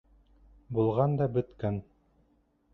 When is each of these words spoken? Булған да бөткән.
Булған 0.77 1.15
да 1.21 1.29
бөткән. 1.37 1.81